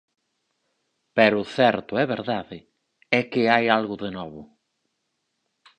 [1.17, 2.57] Pero o certo e verdade
[3.19, 3.41] é que
[3.77, 4.41] algo hai de novo.